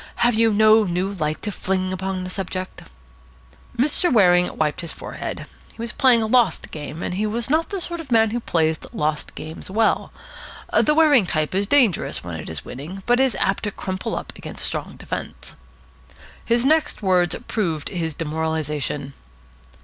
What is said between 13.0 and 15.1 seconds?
but it is apt to crumple up against strong